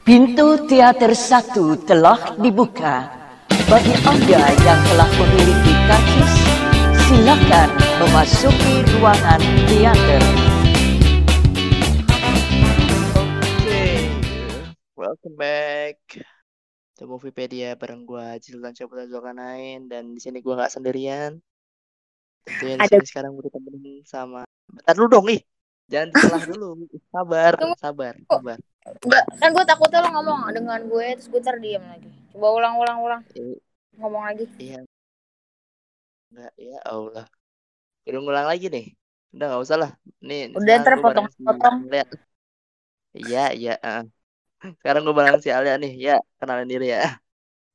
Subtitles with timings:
[0.00, 3.06] Pintu teater satu telah dibuka.
[3.68, 6.32] Bagi Anda yang telah memiliki karcis,
[7.06, 7.68] silakan
[8.02, 10.22] memasuki ruangan teater.
[14.92, 15.96] Welcome back
[16.96, 21.38] to Moviepedia bareng gua Jildan Caputan Zulkarnain dan di sini gua nggak sendirian.
[22.42, 24.42] Tentunya di Ada- sini sekarang gue ditemenin sama.
[24.64, 25.40] Bentar dulu dong ih,
[25.86, 26.68] jangan disalah dulu.
[27.12, 28.58] Sabar, sabar, sabar.
[28.80, 32.08] Enggak, kan gue takutnya lo ngomong dengan gue terus gue terdiam lagi.
[32.32, 33.20] Coba ulang ulang ulang
[34.00, 34.48] ngomong lagi.
[34.56, 34.80] Iya,
[36.32, 37.26] enggak ya Allah.
[38.08, 38.86] Udah ngulang lagi nih.
[39.30, 39.90] Udah nggak usah lah.
[40.24, 41.76] Nih, Udah, sekarang ntar gua bareng si potong-potong.
[41.86, 42.04] Alia.
[43.10, 43.74] Iya, iya.
[43.84, 44.02] ah.
[44.60, 45.92] Sekarang gue bareng si Alia nih.
[45.96, 47.20] Ya, kenalin diri ya.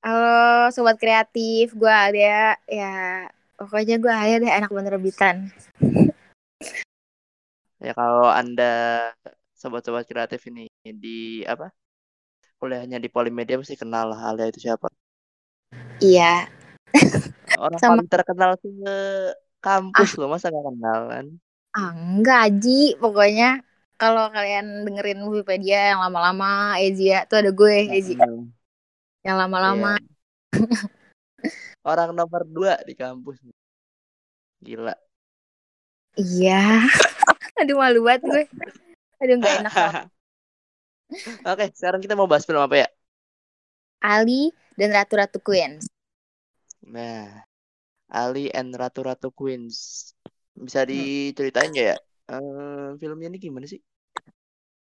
[0.05, 2.57] Halo sobat kreatif, gue Alia.
[2.67, 5.49] Ya pokoknya gue Alia deh anak penerbitan.
[7.79, 8.73] Ya kalau Anda
[9.65, 11.73] sobat-sobat kreatif ini di apa?
[12.61, 14.85] Kuliahnya di Polimedia pasti kenal lah Alia itu siapa.
[15.97, 16.45] Iya.
[17.57, 18.69] Orang Sama- paling terkenal se
[19.57, 21.25] kampus loh, masa gak kenal kan?
[21.73, 23.65] Ah, enggak Aji, pokoknya
[23.97, 28.53] kalau kalian dengerin Wikipedia yang lama-lama Ezia tuh ada gue Ezi Hmm,
[29.25, 29.97] yang lama-lama.
[29.97, 30.05] iya.
[31.89, 33.41] Orang nomor dua di kampus.
[34.61, 34.93] Gila.
[36.15, 36.85] Iya.
[37.59, 38.43] Aduh malu banget gue.
[39.25, 39.73] Aduh nggak enak.
[41.49, 42.87] Oke, sekarang kita mau bahas film apa ya?
[44.05, 45.89] Ali dan Ratu-Ratu Queens.
[46.85, 47.41] Nah,
[48.13, 50.13] Ali and Ratu-Ratu Queens.
[50.53, 51.97] Bisa diceritain nggak ya?
[52.29, 53.81] Eh, filmnya ini gimana sih?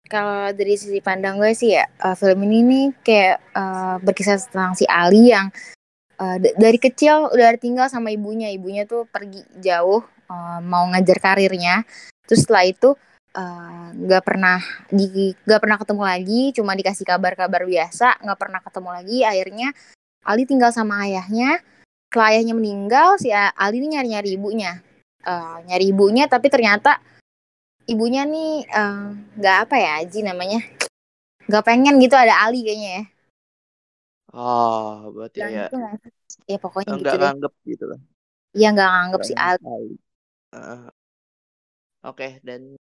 [0.09, 4.73] Kalau dari sisi pandang gue sih ya, eh, film ini nih kayak eh, berkisah tentang
[4.77, 5.49] si Ali yang
[6.43, 8.49] d- dari kecil udah tinggal sama ibunya.
[8.51, 11.85] Ibunya tuh pergi jauh eh, mau ngajar karirnya.
[12.27, 12.89] Terus setelah itu
[13.35, 18.89] eh, nggak pernah di nggak pernah ketemu lagi, cuma dikasih kabar-kabar biasa, nggak pernah ketemu
[18.89, 19.17] lagi.
[19.25, 19.69] Akhirnya
[20.25, 21.61] Ali tinggal sama ayahnya.
[22.09, 24.81] Setelah ayahnya meninggal, si Ali ini nyari-nyari ibunya.
[25.23, 26.97] Eh, nyari ibunya, tapi ternyata
[27.89, 29.05] ibunya nih eh,
[29.41, 30.61] nggak apa ya Aji namanya
[31.49, 33.03] nggak pengen gitu ada Ali kayaknya ya
[34.29, 36.11] Oh, berarti Bilang ya gitu sih?
[36.53, 37.99] ya pokoknya gitu nggak deh nganggep gitu lah.
[38.53, 39.93] Iya nggak nganggep si Ali.
[40.53, 40.81] Heeh.
[42.05, 42.78] Oke, dan si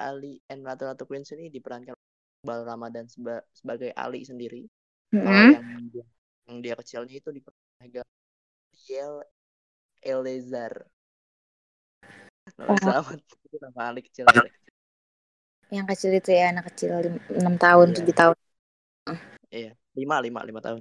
[0.00, 1.92] Ali and Ratu-Ratu Queens ini diperankan
[2.40, 4.64] Iqbal Ramadan seba- sebagai Ali sendiri.
[5.12, 5.52] Kalau Mm-mm.
[5.52, 6.04] yang dia,
[6.48, 9.14] yang dia kecilnya itu diperankan oleh Gabriel
[10.00, 10.74] Elezar.
[12.56, 12.76] Nama Oh.
[12.80, 14.24] selamat itu nama Ali kecil.
[14.32, 14.48] Ali
[15.68, 16.96] yang kecil itu ya anak kecil
[17.36, 18.36] enam tahun tujuh tahun
[19.52, 20.80] Iya, lima, lima, lima tahun.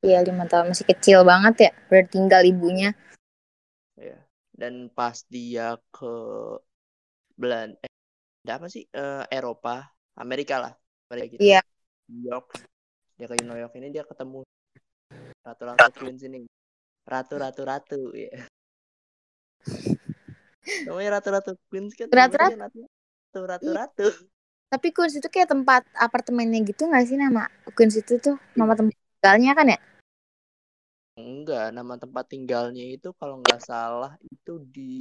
[0.00, 2.96] iya lima tahun masih kecil banget ya udah tinggal ibunya
[4.00, 4.18] Iya.
[4.56, 6.12] Dan pas dia ke
[7.40, 7.92] Belanda, eh,
[8.42, 8.82] ada apa sih?
[8.90, 9.86] Eh, Eropa,
[10.18, 10.74] Amerika lah,
[11.06, 11.42] Amerika gitu.
[11.46, 11.62] Iya.
[12.10, 12.58] New York.
[13.14, 14.42] Dia ke New York ini dia ketemu
[15.46, 16.42] ratu-ratu Queens ini.
[17.06, 18.46] Ratu-ratu ratu, ya.
[20.90, 22.10] Namanya ratu-ratu Queens kan.
[22.10, 22.82] Ratu-ratu.
[23.32, 24.08] Ratu-ratu.
[24.72, 27.44] tapi Queens itu kayak tempat apartemennya gitu nggak sih nama
[27.76, 29.78] Queens itu tuh nama tempat tinggalnya kan ya
[31.12, 34.96] Enggak, nama tempat tinggalnya itu kalau nggak salah itu di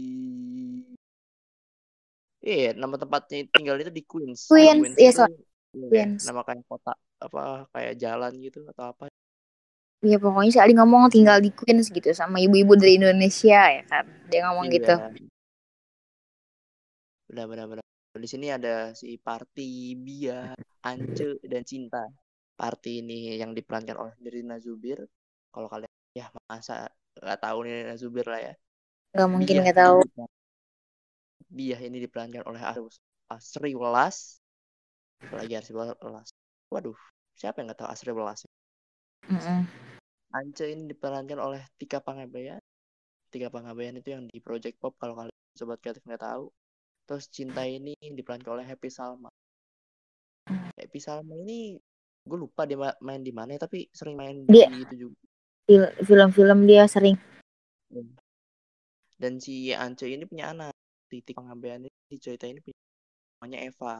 [2.41, 4.49] Iya, nama tempatnya tinggal itu di Queens.
[4.49, 5.37] Queens, iya, sorry.
[5.77, 6.21] iya, Queens.
[6.25, 6.91] nama kayak kota
[7.21, 9.03] apa kayak jalan gitu atau apa.
[10.01, 14.09] Iya pokoknya si Ali ngomong tinggal di Queens gitu sama ibu-ibu dari Indonesia ya kan
[14.33, 14.75] dia ngomong Iya.
[14.81, 14.93] gitu
[17.29, 17.85] Benar benar benar.
[18.11, 20.51] Di sini ada si Parti, Bia,
[20.83, 22.03] Ance dan Cinta.
[22.59, 24.99] Parti ini yang diperankan oleh Nirina Zubir.
[25.53, 26.91] Kalau kalian ya masa
[27.21, 28.53] nggak tahu Nirina Zubir lah ya.
[29.11, 29.97] nggak mungkin nggak tahu
[31.51, 32.87] Bia ini diperankan oleh Asri,
[33.27, 34.39] Asri Welas.
[35.27, 36.31] Lagi Asri Welas.
[36.71, 36.95] Waduh,
[37.35, 38.47] siapa yang nggak tahu Asri Welas?
[39.27, 39.67] Mm-mm.
[40.31, 42.63] Ance ini diperankan oleh Tika Pangabean.
[43.27, 46.47] Tika Pangabean itu yang di Project Pop kalau kalian sobat kreatif nggak tahu.
[47.03, 49.27] Terus Cinta ini diperankan oleh Happy Salma.
[50.79, 51.75] Happy Salma ini
[52.21, 55.19] gue lupa dia ma- main di mana tapi sering main di Dia- itu juga.
[55.67, 57.19] Fil- film-film dia sering
[59.21, 60.70] Dan si Ance ini punya anak.
[61.11, 62.79] Titik Pangabean ini diceritain ini punya
[63.43, 63.95] namanya Eva.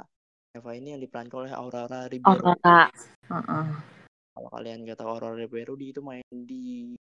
[0.55, 2.39] Eva ini yang diperankan oleh Aurora Ribeiro.
[2.39, 2.87] Aurora
[3.27, 3.65] Heeh.
[4.31, 6.95] Kalau kalian nggak tahu Aurora Ribeiro, dia itu main di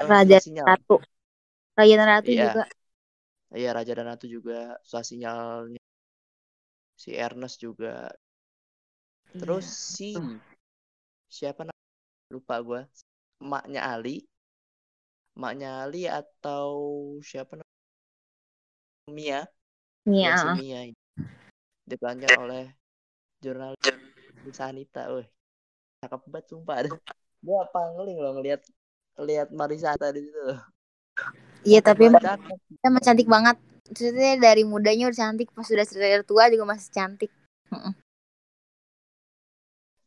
[0.00, 0.64] eh, Raja Sinyal.
[0.64, 0.96] Ratu
[1.76, 2.48] Raja dan Ratu Iya.
[2.48, 2.64] juga
[3.54, 5.82] Iya Raja dan Ratu juga susah sinyalnya.
[6.98, 8.10] Si Ernest juga.
[9.30, 10.18] Terus si
[11.30, 12.34] siapa namanya?
[12.34, 12.80] Lupa gua.
[13.38, 14.26] Emaknya Ali.
[15.38, 16.74] Emaknya Ali atau
[17.22, 17.73] siapa namanya?
[19.10, 19.44] Mia.
[20.04, 20.54] Si heeh.
[20.56, 21.00] Mia ini.
[21.84, 22.64] Diperankan oleh
[23.44, 23.76] jurnal
[24.40, 25.28] Marisa Anita, weh.
[26.00, 26.76] Cakep banget sumpah.
[27.44, 28.64] Gue pangling loh ngeliat
[29.20, 30.40] lihat Marisa Anita di situ.
[31.64, 32.56] Iya tapi emang cakep.
[32.84, 33.56] emang cantik banget.
[33.84, 37.28] Maksudnya dari mudanya udah cantik, pas sudah sudah tua juga masih cantik.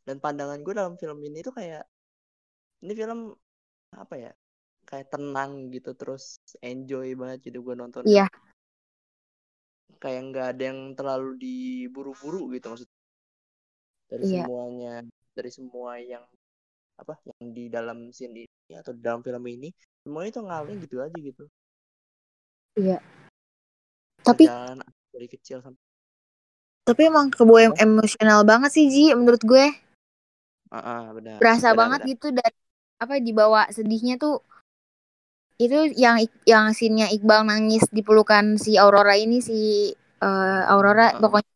[0.02, 1.86] Dan pandangan gue dalam film ini tuh kayak
[2.82, 3.38] ini film
[3.94, 4.32] apa ya?
[4.88, 8.02] Kayak tenang gitu terus enjoy banget jadi gue nonton.
[8.10, 8.26] Iya.
[9.98, 12.90] Kayak nggak ada yang terlalu diburu-buru gitu maksud.
[14.08, 14.44] Dari Iya.
[14.46, 14.94] semuanya,
[15.36, 16.24] dari semua yang
[16.98, 19.70] apa yang di dalam scene ini atau di dalam film ini
[20.02, 21.44] semuanya itu ngalir gitu aja gitu.
[22.78, 22.98] Iya.
[24.26, 25.82] Tapi Perjalanan dari kecil sampai
[26.88, 29.76] tapi emang kebawa em- emosional banget sih Ji menurut gue.
[30.72, 31.36] Ah, ah, benar.
[31.36, 32.12] Berasa benar, banget benar.
[32.16, 32.52] gitu dan
[32.98, 34.40] apa dibawa sedihnya tuh
[35.58, 39.90] itu yang yang scene-nya Iqbal nangis di pelukan si Aurora ini si
[40.22, 41.22] eh, Aurora Heeh.
[41.22, 41.52] pokoknya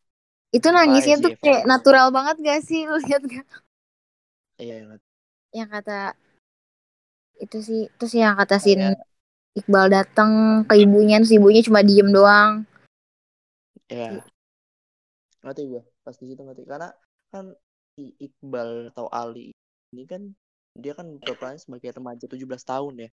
[0.51, 1.41] itu nangisnya Ah, tuh Jeff.
[1.41, 3.45] kayak natural banget gak sih lu lihat gak?
[4.59, 4.97] Iya, iya.
[5.53, 6.15] yang kata
[7.41, 9.01] itu sih terus yang kata Kayak
[9.51, 10.31] Iqbal datang
[10.63, 12.63] ke ibunya terus ibunya cuma diem doang
[13.91, 14.23] ya
[15.43, 16.89] ngerti gue pas di situ ngerti karena
[17.33, 17.45] kan
[17.97, 19.51] si Iqbal atau Ali
[19.91, 20.21] ini kan
[20.77, 23.09] dia kan berperan sebagai remaja 17 tahun ya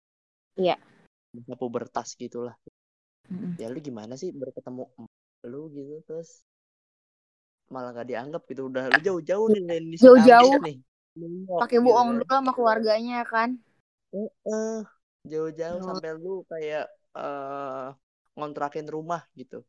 [0.57, 0.75] Iya.
[1.37, 2.57] masa pubertas gitulah
[3.29, 3.53] Mm-mm.
[3.61, 4.83] ya lu gimana sih berketemu
[5.45, 6.41] lu gitu terus
[7.67, 10.53] malah gak dianggap gitu udah lu jauh-jauh nih dari Indonesia Jauh-jauh.
[10.63, 10.77] Nih
[11.61, 12.15] pakai gitu bohong kan.
[12.21, 13.49] dulu sama keluarganya kan
[14.13, 14.81] Heeh.
[15.27, 15.87] jauh-jauh Jauh.
[15.87, 16.85] sampai lu kayak
[17.17, 17.87] eh
[18.37, 19.65] ngontrakin rumah gitu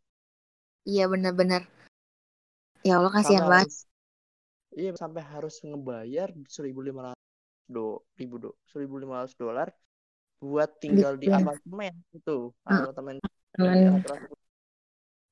[0.87, 1.65] iya bener-bener
[2.87, 3.73] ya Allah kasihan banget
[4.77, 7.17] iya sampai harus ngebayar 1.500
[7.67, 9.69] do ribu do 1.500 dolar
[10.51, 11.37] buat tinggal di Iya.
[11.39, 12.31] apartemen itu
[12.69, 12.85] Hmm.
[12.89, 13.17] apartemen
[13.67, 14.35] laki-laki.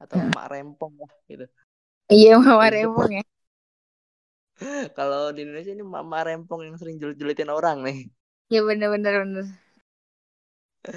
[0.03, 0.29] atau Hmm.
[0.29, 1.44] emak rempong lah gitu
[2.14, 2.75] iya mama Itu.
[2.75, 3.23] Rempong ya
[4.97, 7.97] kalau di Indonesia ini mama rempong yang sering julit-julitin orang nih
[8.50, 9.44] iya bener-bener bener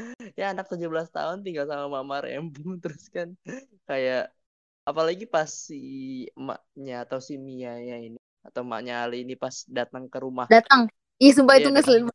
[0.39, 3.29] ya anak 17 tahun tinggal sama mama rempong terus kan
[3.89, 4.31] kayak
[4.89, 5.75] apalagi pas si
[6.39, 10.81] emaknya atau si Mia ya ini atau emaknya Ali ini pas datang ke rumah datang
[11.21, 12.05] iya sumpah Iya, itu ngeselin.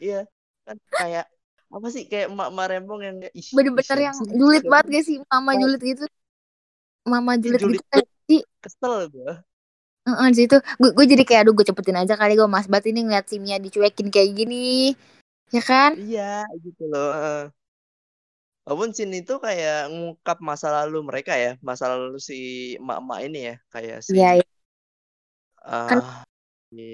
[0.00, 0.26] Iya,
[0.66, 1.26] kan kayak
[1.70, 5.52] apa sih kayak emak-emak rempong yang kayak bener-bener yang julid Siapa banget gak sih mama
[5.56, 6.04] julid gitu
[7.06, 7.98] mama julid, julid gitu
[8.28, 9.32] sih kesel gue.
[10.00, 12.84] Heeh, di situ gue gue jadi kayak aduh gue cepetin aja kali gue mas bat
[12.84, 14.92] ini ngeliat si Mia dicuekin kayak gini
[15.54, 17.10] ya kan Iya, gitu loh.
[17.14, 17.42] heeh.
[18.66, 22.38] Walaupun scene itu kayak ngungkap masa lalu mereka ya, masa lalu si
[22.78, 24.46] emak-emak ini ya, kayak si iya iya.
[25.64, 26.04] eh Kan-
[26.70, 26.86] si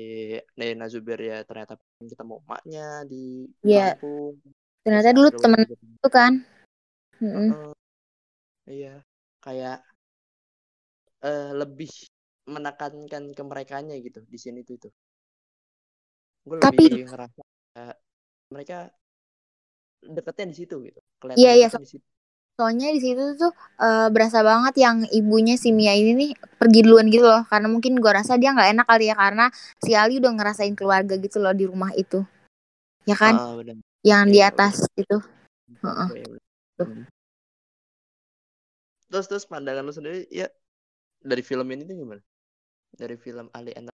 [0.57, 3.96] Nena Zubir ya ternyata ketemu emaknya di Iya.
[3.96, 4.37] kampung.
[4.87, 6.32] ternyata dulu temen itu kan.
[7.19, 7.50] Heeh.
[8.70, 8.94] Iya,
[9.43, 9.82] kayak
[11.26, 11.90] eh lebih
[12.46, 14.88] menekankan ke merekanya gitu di sini tuh itu.
[16.46, 17.43] Gue Tapi- lebih ngerasa
[17.75, 17.96] kayak
[18.54, 18.78] mereka
[20.06, 21.00] deketnya di situ gitu.
[21.19, 22.06] Kelihatan Iya, iya, di situ.
[22.56, 23.53] Soalnya di situ tuh
[23.85, 28.00] eh, berasa banget yang ibunya si Mia ini nih pergi duluan gitu loh karena mungkin
[28.00, 29.53] gue rasa dia nggak enak kali ya karena
[29.85, 32.25] si Ali udah ngerasain keluarga gitu loh di rumah itu
[33.05, 33.76] ya kan benar.
[34.00, 35.17] yang di Iya, atas itu
[35.85, 36.08] Heeh.
[36.17, 36.26] Iya.
[36.81, 37.05] Hmm.
[39.12, 40.49] Terus terus pandangan lu sendiri ya
[41.20, 42.23] dari film ini tuh gimana?
[42.97, 43.93] Dari film Ali and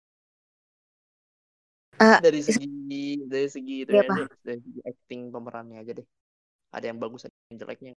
[2.02, 6.06] Eh, dari segi dari segi itu Iya, ya dari segi acting pemerannya aja deh.
[6.74, 7.92] Ada yang bagus ada yang jeleknya.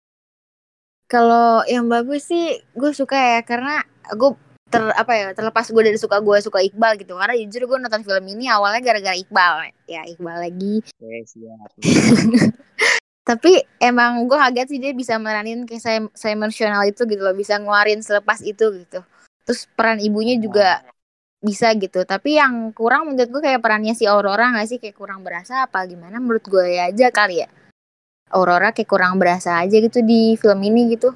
[1.12, 3.84] Kalau yang bagus sih gue suka ya karena
[4.16, 4.32] gue
[4.72, 7.20] ter apa ya terlepas gue dari suka gue suka Iqbal gitu.
[7.20, 9.76] Karena jujur gue nonton film ini awalnya gara-gara Iqbal.
[9.84, 10.80] Ya Iqbal lagi.
[10.80, 11.68] Oke, siap.
[13.28, 17.36] tapi emang gue kaget sih dia bisa meranin kayak saya saya emosional itu gitu loh
[17.36, 19.04] bisa ngeluarin selepas itu gitu.
[19.44, 20.80] Terus peran ibunya juga
[21.44, 22.08] bisa gitu.
[22.08, 24.78] Tapi yang kurang menurut gue kayak perannya si Aurora nggak sih?
[24.80, 27.52] Kayak kurang berasa apa gimana menurut gue aja kali ya
[28.32, 31.12] Aurora kayak kurang berasa aja gitu di film ini gitu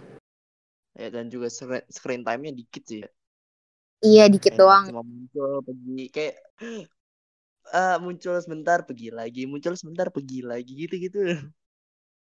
[0.97, 3.09] Ya, dan juga screen, screen time-nya dikit sih ya.
[4.01, 6.35] iya dikit Kayak doang Cuma muncul pergi kayak
[7.77, 11.21] eh muncul sebentar pergi lagi, muncul sebentar pergi lagi gitu-gitu.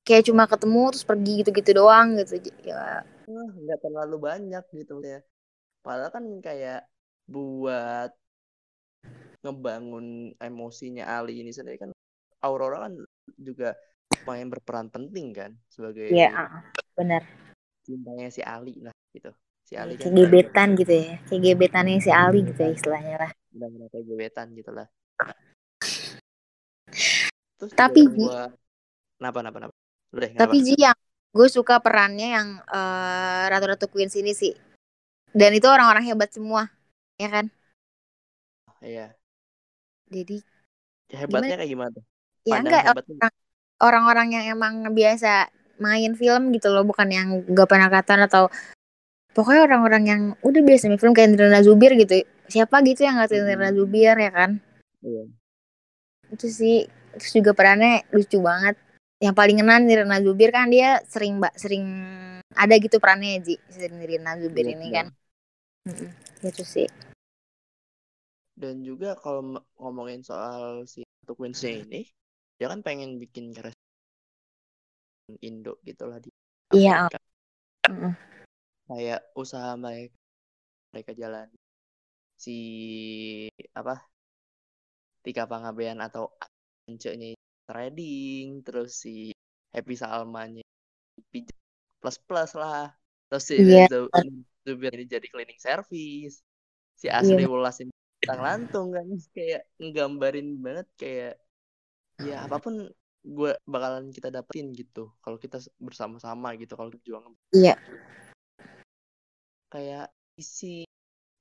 [0.05, 5.19] kayak cuma ketemu terus pergi gitu-gitu doang gitu ya nggak terlalu banyak gitu ya.
[5.81, 6.85] Padahal kan kayak
[7.29, 8.09] buat
[9.45, 11.91] ngebangun emosinya Ali ini sendiri kan
[12.41, 12.93] Aurora kan
[13.37, 13.73] juga
[14.25, 16.65] lumayan berperan penting kan sebagai iya ah,
[16.97, 17.21] benar
[17.85, 19.29] cintanya si Ali lah gitu.
[19.61, 23.31] Si Ali kan kayak gebetan gitu ya kayak gebetannya si Ali gitu ya istilahnya lah
[23.53, 24.87] benar-benar kayak gebetan gitu lah.
[27.55, 28.49] Terus Tapi, gua
[29.21, 29.73] kenapa kenapa kenapa?
[30.35, 30.57] Tapi?
[30.65, 30.97] Ji yang
[31.35, 34.51] gue suka perannya yang eh, ratu-ratu Queens ini sih
[35.35, 36.67] dan itu orang-orang hebat semua
[37.21, 37.45] ya kan
[38.81, 39.13] Iya.
[40.09, 40.37] Jadi
[41.09, 41.97] Ya, hebatnya kayak gimana
[42.45, 43.17] ya enggak hebatnya.
[43.21, 43.44] orang-
[43.85, 48.47] orang-orang yang emang biasa main film gitu loh bukan yang gak pernah kelihatan atau
[49.31, 53.43] pokoknya orang-orang yang udah biasa main film kayak Nirina Zubir gitu siapa gitu yang ngatain
[53.43, 53.47] Hmm.
[53.51, 54.51] Nirina Zubir ya kan
[55.03, 55.23] Iya.
[56.31, 56.77] itu sih
[57.13, 58.75] terus juga perannya lucu banget
[59.21, 61.83] yang paling ngenan Nirina Zubir kan dia sering mbak sering
[62.55, 64.95] ada gitu perannya Ji si Nirina Zubir Iya, ini iya.
[64.95, 65.07] kan
[65.85, 66.09] Mm-mm,
[66.41, 66.87] itu sih
[68.55, 72.07] Dan juga kalau ngomongin soal si Ratu Queens-nya ini,
[72.55, 73.83] dia kan pengen bikin restoran
[75.41, 76.29] Indo gitu lah di
[76.73, 77.19] Iya, Amerika.
[77.89, 78.13] Mm-mm.
[78.85, 80.15] Kayak usaha mereka
[80.93, 81.47] mereka jalan
[82.37, 82.55] si
[83.73, 84.05] apa
[85.25, 86.29] Tika Pangabean atau
[86.85, 87.33] Ance-nya
[87.65, 89.33] trading terus si
[89.73, 90.61] Happy Salmanya
[91.33, 91.57] pijat
[91.97, 92.93] plus plus lah
[93.27, 93.89] terus si Iya.
[93.89, 94.13] Zu-
[94.65, 96.45] Zubir ini jadi cleaning service
[96.93, 97.17] si Iya.
[97.17, 101.33] Asri Wulas ini tang lantung kan kayak nggambarin banget kayak
[102.21, 102.87] ya apa pun
[103.25, 107.75] gue bakalan kita dapetin gitu kalau kita bersama-sama gitu kalau berjuang Iya.
[109.67, 110.07] kayak
[110.37, 110.85] isi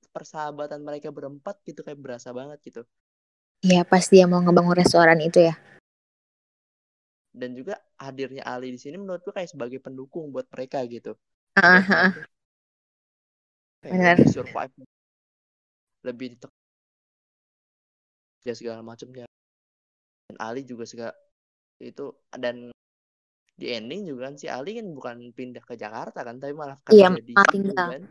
[0.09, 2.81] persahabatan mereka berempat gitu kayak berasa banget gitu
[3.63, 5.55] Iya pas dia mau ngebangun restoran itu ya
[7.35, 11.15] dan juga hadirnya Ali di sini menurut gue kayak sebagai pendukung buat mereka gitu
[11.55, 12.11] Ah, ah.
[13.83, 14.15] kayak Benar.
[14.19, 14.73] lebih survive
[16.03, 16.63] lebih ditekan
[18.45, 19.25] ya segala macamnya
[20.25, 21.13] dan Ali juga segala
[21.79, 22.71] itu dan
[23.55, 27.07] di ending juga kan si Ali kan bukan pindah ke Jakarta kan tapi malah Iya,
[27.15, 27.87] di tinggal.
[27.95, 28.03] kan.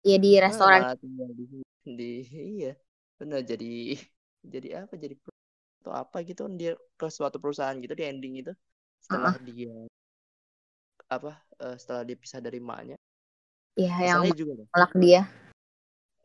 [0.00, 0.80] Iya di Ah, restoran.
[0.80, 1.44] malah tinggal di,
[1.84, 2.72] di iya.
[3.20, 3.72] Benar jadi
[4.56, 5.14] jadi apa jadi
[5.80, 8.52] atau apa gitu kan dia ke suatu perusahaan gitu di ending itu.
[9.04, 9.72] Setelah dia
[11.10, 12.96] apa eh, setelah dia pisah dari emaknya.
[13.76, 15.22] Iya yang juga menolak dia.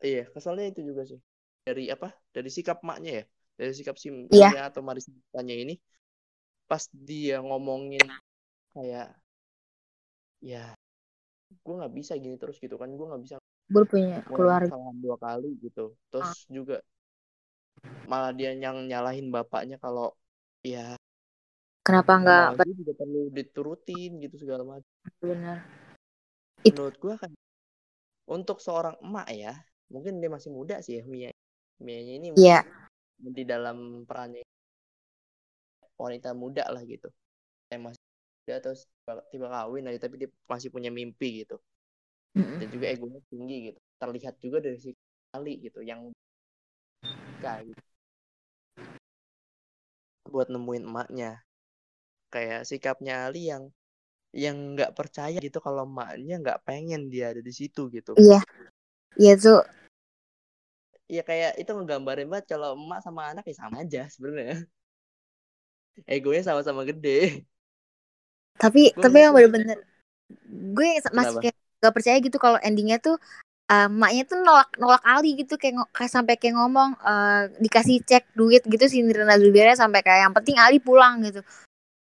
[0.00, 1.20] Iya kesalnya itu juga sih.
[1.66, 3.24] Dari apa dari sikap emaknya ya
[3.56, 4.52] dari sikap si Iya.
[4.52, 5.80] Mia atau Marisanya ini
[6.66, 8.02] pas dia ngomongin
[8.76, 9.16] kayak
[10.44, 10.76] ya
[11.46, 12.92] gue nggak bisa gini terus gitu kan.
[12.92, 13.36] Gue nggak bisa
[13.66, 14.70] gue punya keluarga.
[14.94, 15.96] dua kali gitu.
[16.12, 16.36] Terus Ah.
[16.52, 16.78] juga
[18.06, 20.12] malah dia yang nyalahin bapaknya kalau
[20.64, 20.96] ya
[21.86, 24.90] kenapa nggak gue juga perlu diturutin gitu segala macam.
[25.22, 25.64] Benar.
[26.66, 27.30] Menurut gue kan
[28.26, 29.54] untuk seorang emak ya
[29.86, 31.30] mungkin dia masih muda sih ya Mia
[31.78, 32.66] Mia ini Iya
[33.16, 34.44] di dalam perannya
[35.96, 37.08] wanita muda lah gitu.
[37.72, 38.02] Yang masih
[38.44, 38.80] muda terus
[39.32, 41.56] tiba, kawin aja tapi dia masih punya mimpi gitu.
[42.60, 43.78] Dan juga egonya tinggi gitu.
[43.96, 44.90] Terlihat juga dari si
[45.32, 46.12] kali gitu yang
[47.40, 47.82] kayak gitu.
[50.26, 51.40] buat nemuin emaknya.
[52.28, 53.70] Kayak sikapnya Ali yang
[54.36, 58.18] yang nggak percaya gitu kalau emaknya nggak pengen dia ada di situ gitu.
[58.18, 58.42] Iya.
[59.16, 59.64] Iya tuh
[61.14, 64.56] ya kayak itu ngegambarin banget kalau emak sama anak ya sama aja sebenarnya.
[66.14, 67.10] Egonya sama-sama gede.
[68.56, 69.78] Tapi Gua tapi yang bener-bener
[70.76, 71.40] gue masih Kenapa?
[71.40, 73.16] kayak gak percaya gitu kalau endingnya tuh
[73.72, 78.24] eh, emaknya tuh nolak nolak Ali gitu kayak, kayak sampai kayak ngomong eh, dikasih cek
[78.38, 81.40] duit gitu si Nirina Zubirnya sampai kayak yang penting Ali pulang gitu.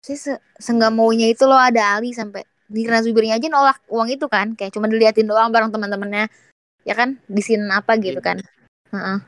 [0.04, 2.42] Saya se seenggak maunya itu loh ada Ali sampai
[2.72, 6.26] Nirina Zubirnya aja nolak uang itu kan kayak cuma diliatin doang bareng teman-temannya
[6.88, 7.18] ya kan?
[7.28, 8.24] Di scene apa gitu Iya.
[8.24, 8.38] kan
[8.92, 9.20] Heeh.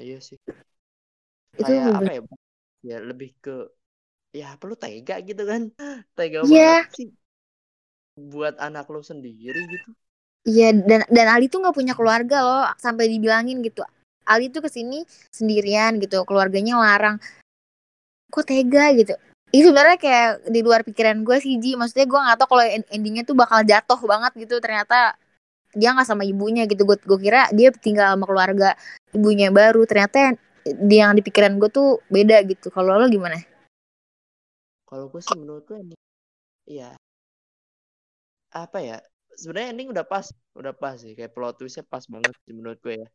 [0.00, 0.38] iya sih
[1.60, 2.20] itu kayak apa ya
[2.90, 3.54] ya lebih ke
[4.40, 5.62] ya perlu tega gitu kan
[6.16, 6.68] tega Iya.
[6.86, 7.08] banget sih
[8.32, 9.88] buat anak lo sendiri gitu
[10.48, 13.84] Iya dan dan Ali tuh nggak punya keluarga loh sampai dibilangin gitu.
[14.24, 17.20] Ali tuh ke sini sendirian gitu, keluarganya larang.
[18.32, 19.14] Kok tega gitu?
[19.52, 21.76] Itu sebenarnya kayak di luar pikiran gue sih Ji.
[21.76, 24.56] Maksudnya gue nggak tahu kalau en- endingnya tuh bakal jatuh banget gitu.
[24.64, 25.12] Ternyata
[25.76, 26.82] dia nggak sama ibunya gitu.
[26.86, 28.74] Gue gue kira dia tinggal sama keluarga
[29.14, 29.86] ibunya baru.
[29.86, 30.34] Ternyata
[30.66, 32.68] dia yang di pikiran gue tuh beda gitu.
[32.70, 33.50] Kalau lo gimana?
[34.90, 35.96] kalau gue sih menurut gue ini
[36.66, 36.98] ya
[38.50, 38.98] apa ya
[39.38, 40.26] sebenarnya ending udah pas
[40.58, 43.08] udah pas sih kayak plot twistnya pas banget sih menurut gue ya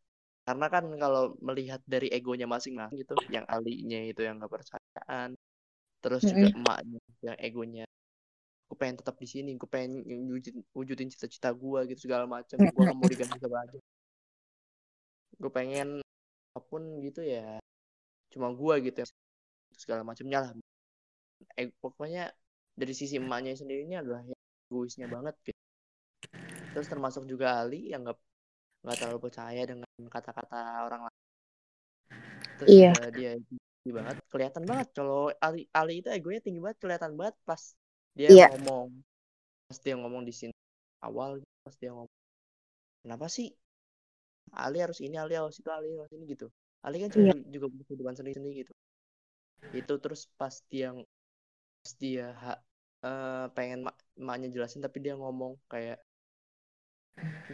[0.47, 5.35] karena kan kalau melihat dari egonya masing-masing gitu yang alinya itu yang gak percayaan
[6.00, 7.85] terus juga emaknya yang egonya
[8.65, 12.81] gue pengen tetap di sini gue pengen wujudin, wujudin cita-cita gue gitu segala macam gue
[12.81, 13.77] gak mau diganti sama aja
[15.36, 16.01] gue pengen
[16.55, 17.60] apa pun gitu ya
[18.34, 19.07] cuma gue gitu ya
[19.75, 20.51] segala macamnya lah
[21.60, 22.31] eh, pokoknya
[22.75, 25.62] dari sisi emaknya sendirinya adalah yang egoisnya banget gitu.
[26.74, 28.19] terus termasuk juga Ali yang nggak
[28.84, 31.22] nggak terlalu percaya dengan kata-kata orang lain
[32.60, 32.91] terus Iya.
[33.12, 37.62] dia tinggi banget kelihatan banget kalau Ali Ali itu egonya tinggi banget kelihatan banget pas
[38.17, 38.48] dia Iya.
[38.51, 38.88] ngomong
[39.67, 40.53] pas dia ngomong di sini
[41.07, 41.31] awal
[41.65, 42.12] pas dia ngomong
[43.03, 43.48] kenapa sih
[44.55, 46.48] Ali harus ini Ali harus itu Ali harus ini gitu
[46.86, 47.34] Ali kan Iya.
[47.53, 48.74] juga punya kehidupan sendiri gitu
[49.75, 50.88] itu terus pas dia
[51.84, 52.62] pas dia ha-
[53.07, 53.95] eh, pengen mak
[54.27, 55.98] maknya jelasin tapi dia ngomong kayak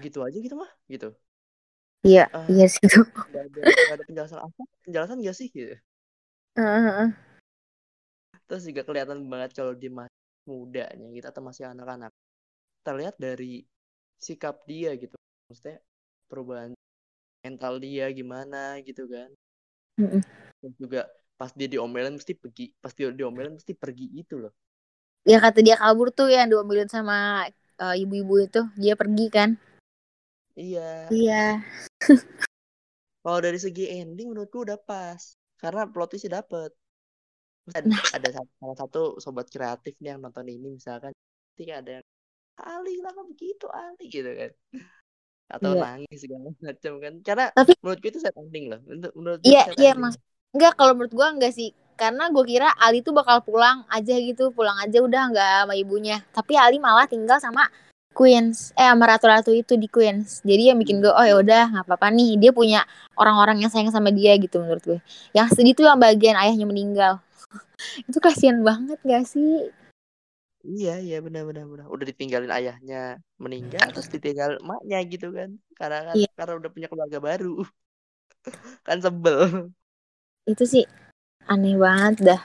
[0.03, 1.09] gitu aja gitu mah gitu
[2.01, 2.49] Iya, Ah.
[2.49, 2.99] iya sih itu.
[3.29, 3.61] nggak ada
[3.93, 5.75] ada penjelasan apa penjelasan gak sih gitu
[6.57, 7.07] Heeh.
[8.47, 12.11] terus juga kelihatan banget kalau dia masih mudanya gitu atau masih anak-anak.
[12.81, 13.65] Terlihat dari
[14.17, 15.17] sikap dia gitu.
[15.49, 15.81] Maksudnya
[16.29, 16.71] perubahan
[17.41, 19.29] mental dia gimana gitu kan.
[20.61, 24.53] Dan juga pas dia diomelin mesti pergi pas dia diomelin mesti pergi itu loh.
[25.25, 27.49] Ya kata dia kabur tuh yang diomelin sama
[27.81, 29.49] eh, ibu-ibu itu, dia pergi kan?
[30.57, 31.09] iya.
[31.09, 31.45] Iya.
[33.21, 35.37] kalau dari segi ending menurutku udah pas.
[35.61, 36.73] Karena plot twistnya dapet
[37.61, 38.03] Terus ada, Nah.
[38.11, 41.13] ada salah satu sobat kreatif nih yang nonton ini misalkan
[41.53, 42.05] ketika ada yang
[42.57, 44.51] Ali kenapa begitu Ali gitu kan
[45.51, 45.81] atau Iya.
[45.83, 49.93] nangis segala macam kan karena Tapi- menurutku itu sad ending loh Menurut- menurut Iya, iya
[49.93, 50.15] mas.
[50.51, 51.71] Enggak, kalau menurut gua enggak sih.
[51.95, 56.17] Karena gue kira Ali tuh bakal pulang aja gitu, pulang aja udah nggak sama ibunya.
[56.33, 57.69] Tapi Ali malah tinggal sama
[58.11, 60.41] Queens, eh sama ratu-ratu itu di Queens.
[60.43, 62.35] Jadi yang bikin gue, oh ya udah nggak apa-apa nih.
[62.35, 62.83] Dia punya
[63.15, 64.99] orang-orang yang sayang sama dia gitu menurut gue.
[65.31, 67.21] Yang sedih tuh yang bagian ayahnya meninggal.
[68.09, 69.69] itu kasihan banget gak sih?
[70.61, 76.13] iya iya benar benar benar udah ditinggalin ayahnya meninggal terus ditinggal emaknya gitu kan karena
[76.13, 76.29] kan Iya.
[76.37, 77.65] karena udah punya keluarga baru
[78.87, 79.73] kan sebel
[80.45, 80.85] Itu sih
[81.49, 82.41] aneh banget dah.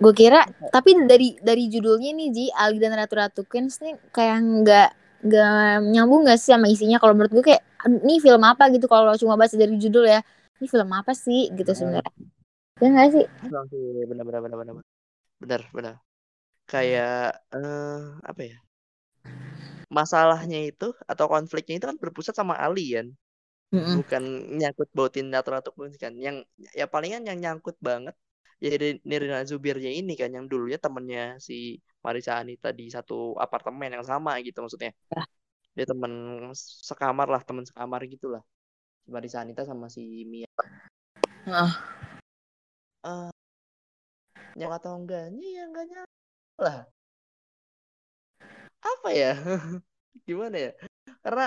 [0.00, 4.88] Gue kira, tapi dari dari judulnya nih Ji, Ali dan Ratu-Ratu Queens nih kayak nggak
[5.28, 5.52] nggak
[5.92, 6.96] nyambung gak sih sama isinya.
[6.96, 10.24] Kalau menurut gue kayak, "Aduh, ini film apa gitu kalau cuma baca dari judul ya.
[10.56, 12.08] Ini film apa sih gitu sebenarnya.
[12.80, 13.26] Ya nggak sih?
[14.10, 14.76] Benar benar benar benar
[15.42, 15.94] benar benar
[16.70, 17.10] kayak
[17.56, 18.56] eh apa ya
[19.96, 23.06] masalahnya itu atau konfliknya itu kan berpusat sama Ali kan
[23.72, 23.98] Mm-mm.
[23.98, 24.22] bukan
[24.60, 26.36] nyangkut bautin ratu-ratu Queens kan yang
[26.80, 28.14] ya palingan yang nyangkut banget
[28.64, 31.54] ya Ri- Nirina Zubirnya ini kan yang dulunya temennya si
[32.04, 33.14] Marisa Anita di satu
[33.44, 35.24] apartemen yang sama gitu maksudnya Ya.
[35.76, 36.12] dia temen
[36.90, 38.42] sekamar lah temen sekamar gitu lah
[39.04, 40.48] si Marisa Anita sama si Mia
[41.46, 41.99] Ah.
[43.04, 43.30] Eh,
[44.56, 46.00] nyang atau enggaknya ya enggaknya
[46.64, 46.78] lah.
[48.80, 49.30] Apa ya?
[50.28, 50.70] Gimana ya?
[51.24, 51.46] Karena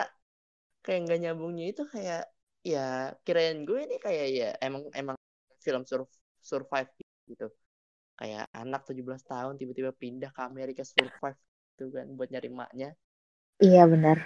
[0.85, 2.21] kayak nggak nyambungnya itu kayak
[2.63, 5.17] ya kirain gue ini kayak ya emang emang
[5.65, 6.01] film sur
[6.43, 6.89] survive
[7.31, 7.47] gitu.
[8.19, 11.39] Kayak anak 17 tahun tiba-tiba pindah ke Amerika survive
[11.75, 12.89] gitu kan buat nyari maknya.
[13.63, 14.17] Iya benar.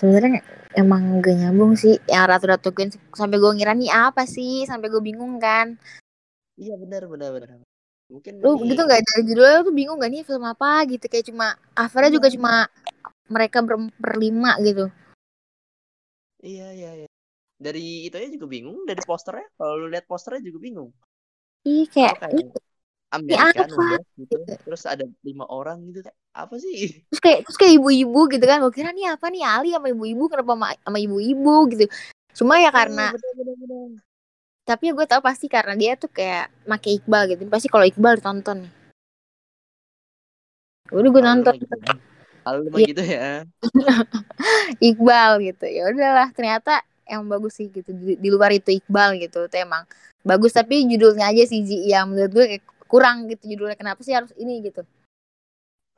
[0.00, 0.40] Sebenarnya
[0.80, 2.00] emang gak nyambung sih.
[2.08, 4.64] Yang Ratu-Ratu Queens sampai gue ngira nih apa sih?
[4.64, 5.76] Sampai gue bingung kan.
[6.60, 7.48] iya benar benar benar.
[8.10, 9.00] Mungkin Lu ini gitu nggak?
[9.06, 11.04] Dari judulnya tuh bingung gak nih film apa gitu?
[11.06, 12.34] Kayak cuma covernya juga Iya.
[12.36, 12.52] cuma
[13.30, 14.88] mereka ber- berlima gitu.
[16.40, 17.08] iya iya iya.
[17.60, 19.46] Dari itu aja juga bingung dari posternya.
[19.60, 20.90] Kalau lu lihat posternya juga bingung.
[21.68, 22.69] Ih kayak ini kayak
[23.10, 24.34] Amerika udah gitu.
[24.62, 27.02] Terus ada lima orang gitu apa sih?
[27.10, 28.62] Terus kayak terus kayak ibu-ibu gitu kan.
[28.62, 31.84] Gue kira nih apa nih Ali sama ibu-ibu kenapa sama, sama ibu-ibu gitu.
[32.38, 33.90] Cuma ya karena Iya, benar.
[34.62, 37.42] tapi gue tahu pasti karena dia tuh kayak make Iqbal gitu.
[37.50, 38.70] Pasti kalau Iqbal ditonton.
[40.90, 41.54] Nih udah gue Kalau nonton.
[41.54, 41.94] mah gitu ya.
[42.40, 42.86] Kalau Iya.
[42.94, 43.28] gitu ya.
[44.94, 45.66] Iqbal gitu.
[45.66, 46.72] Ya udahlah ternyata
[47.06, 47.90] emang bagus sih gitu.
[47.90, 49.50] Di, di luar itu Iqbal gitu.
[49.50, 49.82] Itu emang
[50.22, 50.54] bagus.
[50.54, 51.90] Tapi judulnya aja sih Ji.
[51.90, 54.82] Yang menurut gue kayak kurang gitu judulnya kenapa sih harus ini gitu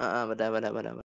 [0.01, 1.07] Heeh, benar benar benar benar.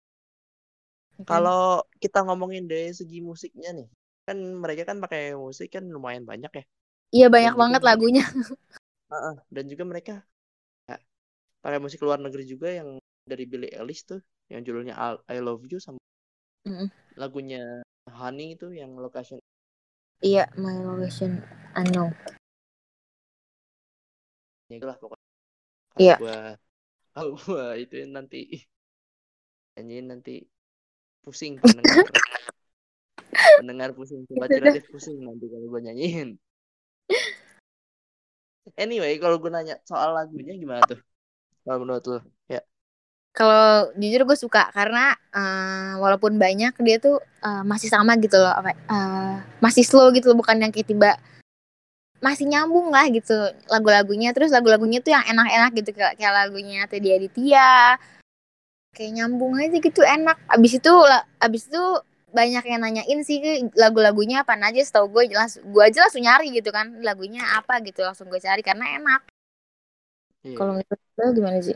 [1.19, 1.31] Ya kan?
[1.31, 1.63] Kalau
[2.03, 3.87] kita ngomongin dari segi musiknya nih,
[4.27, 6.65] kan mereka kan pakai musik kan lumayan banyak ya.
[7.17, 8.25] iya banyak juga banget lagunya
[9.13, 10.15] Heeh, dan juga mereka
[10.91, 10.97] ya,
[11.65, 12.89] pakai musik luar negeri juga yang
[13.31, 14.21] dari Billie Eilish tuh,
[14.53, 16.01] yang judulnya I, I Love You sama
[16.67, 16.91] Mm-mm.
[17.21, 17.61] lagunya
[18.19, 19.39] Honey itu yang location
[20.29, 21.33] iya My Location
[21.79, 22.13] Unknown
[24.73, 25.28] itulah pokoknya.
[25.99, 26.17] Iya.
[26.23, 26.39] gua
[27.13, 28.63] kalau gua itu nanti
[29.79, 30.43] nyanyiin nanti
[31.23, 32.07] pusing pendengar.
[33.59, 34.49] pendengar pusing, dah.
[34.49, 36.39] kreatif pusing nanti kalau gua nyanyiin.
[38.77, 41.01] Anyway, kalau gue nanya soal lagunya gimana tuh?
[41.65, 42.19] Kalau menurut lo?
[42.51, 42.61] Ya.
[43.33, 48.51] kalau jujur gue suka karena eh, walaupun banyak dia tuh eh, masih sama gitu loh
[48.51, 51.15] apa eh, masih slow gitu loh bukan yang kayak tiba
[52.19, 53.35] masih nyambung lah gitu
[53.71, 54.31] lagu-lagunya.
[54.35, 57.97] Terus lagu-lagunya tuh yang enak-enak gitu kayak, kayak lagunya Teddy Aditya.
[58.97, 60.37] Kayak nyambung aja gitu enak.
[60.51, 60.93] Abis itu
[61.39, 61.83] abis itu
[62.29, 63.41] banyak yang nanyain sih
[63.73, 64.59] lagu-lagunya apa?
[64.59, 68.41] Aja setahu gue jelas gue aja langsung nyari gitu kan lagunya apa gitu langsung gue
[68.41, 69.23] cari karena enak.
[70.47, 70.55] Iya.
[70.55, 71.75] kalau menurut lo gimana sih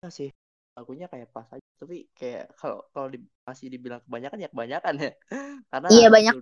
[0.00, 0.30] Iya sih.
[0.78, 1.66] lagunya kayak pas aja.
[1.76, 5.12] Tapi kayak kalau kalau di, masih dibilang kebanyakan ya kebanyakan ya.
[5.70, 6.34] Karena Iya, banyak.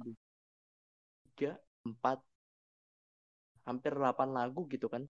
[1.35, 1.53] tiga
[1.93, 2.19] empat
[3.65, 5.05] hampir 8 lagu gitu kan.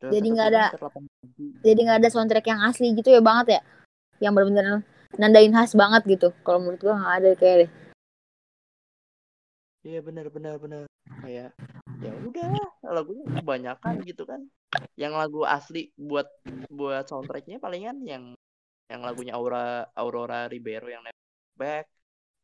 [0.00, 1.44] Dalam Jadi nggak ada- hampir 8 lagu.
[1.62, 3.60] jadi nggak ada soundtrack yang asli gitu ya banget ya?
[4.20, 4.66] Yang benar-benar
[5.20, 7.70] nandain khas banget gitu kalau menurut gua nggak ada kayak deh.
[9.82, 10.82] Iya benar benar benar
[11.26, 11.50] kayak
[12.02, 12.50] ya udah
[12.86, 14.40] lagunya kebanyakan gitu kan.
[14.94, 16.26] Yang lagu asli buat
[16.70, 18.24] buat soundtracknya palingan yang
[18.86, 21.02] yang lagunya Aura Aurora Ribeiro yang
[21.58, 21.88] Back,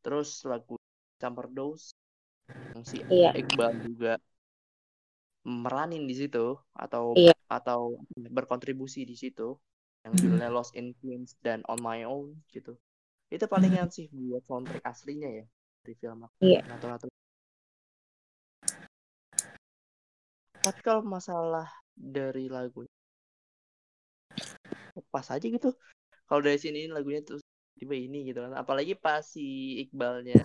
[0.02, 0.76] terus lagu
[1.18, 1.94] Campur Dose
[2.86, 3.34] si Iya.
[3.34, 4.12] Iqbal juga
[5.48, 7.34] meranin di situ atau Iya.
[7.48, 9.56] atau berkontribusi di situ
[10.04, 10.20] yang Mhm.
[10.20, 12.76] judulnya Lost in Queens dan On My Own gitu.
[13.32, 15.44] Itu palingan sih buat soundtrack aslinya ya
[15.84, 16.36] dari film aku.
[16.44, 16.60] Iya.
[16.68, 17.08] Nato-nato
[20.58, 21.64] tapi kalau masalah
[21.96, 22.84] dari lagu
[25.08, 25.72] pas aja gitu
[26.28, 27.40] kalau dari sini lagunya terus
[27.78, 30.44] tiba ini gitu kan apalagi pas si Iqbalnya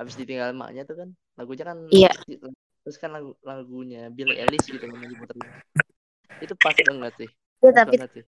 [0.00, 2.12] habis ditinggal emaknya tuh kan lagunya kan Iya.
[2.80, 4.96] terus kan lagu lagunya Billie Eilish gitu yang
[6.40, 7.30] itu pas banget sih?
[7.60, 8.24] Ya tapi banget sih.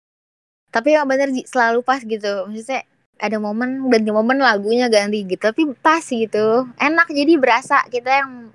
[0.67, 2.43] tapi yang bener selalu pas gitu.
[2.43, 2.83] Maksudnya
[3.15, 6.67] ada momen ganti momen lagunya ganti gitu tapi pas gitu.
[6.75, 8.51] Enak jadi berasa kita yang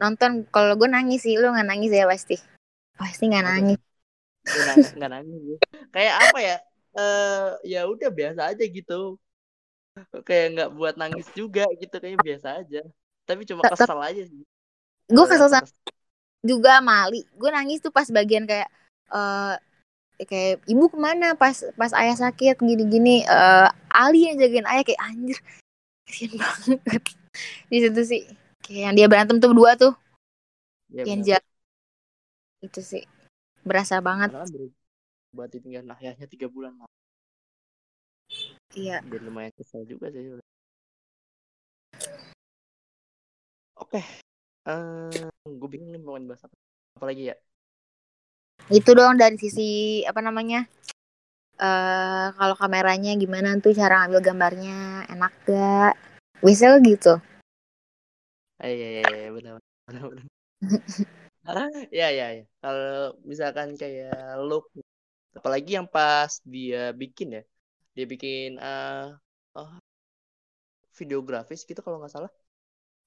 [0.00, 0.48] nonton.
[0.48, 2.40] Kalau gue nangis sih lu nggak nangis ya pasti?
[2.96, 3.78] Pasti nggak nangis.
[4.48, 5.40] Gue nangis nggak nangis
[5.92, 6.56] kayak apa ya?
[6.96, 9.20] Eh ya udah biasa aja gitu
[10.28, 12.82] kayak nggak buat nangis juga gitu kayak biasa aja.
[13.28, 14.42] Tapi cuma kesel aja sih.
[15.08, 15.68] Gue Ada kesel sama
[16.38, 18.70] juga Mali gue nangis tuh pas bagian kayak
[19.10, 19.54] eh
[20.22, 23.26] kayak ibu ke mana pas pas ayah sakit gini-gini.
[23.26, 25.38] Eh Ali yang jagain ayah kayak anjir
[26.08, 26.80] kasian banget.
[27.70, 28.22] Di situ sih
[28.64, 29.94] kayak yang dia berantem tuh berdua tuh.
[30.88, 31.44] Ya, yang jahat
[32.64, 33.04] itu sih
[33.62, 34.32] berasa banget.
[34.32, 34.72] Kan
[35.36, 36.72] buat ditinggal ayahnya tiga bulan.
[38.76, 40.36] Iya Dan lumayan kesel juga sih.
[43.78, 44.02] Oke.
[44.68, 46.56] eh gue bingung nih mau bahas apa.
[46.98, 47.36] Apa lagi ya?
[48.68, 50.68] itu dong dari sisi apa namanya
[51.58, 55.96] eh kalau kameranya gimana tuh cara ngambil gambarnya enak gak
[56.44, 57.16] bisa gitu
[58.58, 59.54] Eh, iya, iya, iya, benar,
[59.86, 60.26] benar, benar.
[61.94, 62.44] ya, ya, ya.
[62.58, 64.66] Kalau misalkan kayak look,
[65.38, 67.42] apalagi yang pas dia bikin ya,
[67.98, 69.10] dia bikin eh
[69.58, 69.70] oh,
[70.94, 72.30] videografis gitu kalau nggak salah,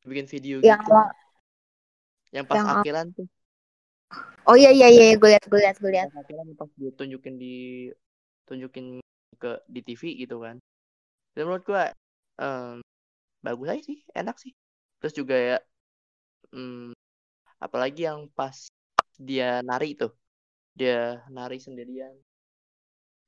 [0.03, 0.91] bikin video yang gitu,
[2.35, 3.27] yang pas yang- akhiran tuh.
[4.51, 7.87] oh iya iya iya gue liat gue liat gue liat akhiran pas dia tunjukin di
[8.43, 8.99] tunjukin
[9.39, 10.59] ke di TV gitu kan.
[11.31, 11.87] Dan menurut gua
[12.35, 12.83] em,
[13.39, 14.51] bagus aja sih, enak sih.
[14.99, 15.57] Terus juga ya
[16.51, 16.91] hmm,
[17.63, 18.67] apalagi yang pas
[19.15, 20.11] dia nari tuh.
[20.75, 22.11] Dia nari sendirian.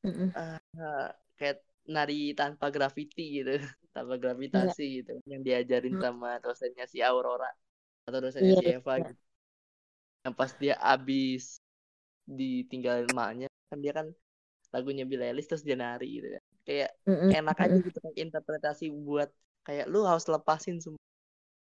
[0.03, 0.35] Mm-mm.
[0.35, 1.57] Eh, kayak
[1.95, 3.51] nari tanpa graffiti gitu,
[3.95, 5.11] tanpa gravitasi gitu.
[5.31, 6.03] Yang diajarin Hmm.
[6.03, 7.49] sama dosennya si Aurora
[8.07, 9.05] atau dosennya Iya, si Eva iya.
[9.07, 9.21] gitu.
[10.23, 11.43] Yang pas dia abis
[12.39, 14.07] ditinggalin emaknya kan dia kan
[14.75, 16.43] lagunya Billie Eilish terus dia nari gitu kan.
[16.67, 17.35] Kayak Mm-mm.
[17.37, 19.29] enak aja gitu kan interpretasi buat
[19.67, 21.03] kayak lu harus lepasin semua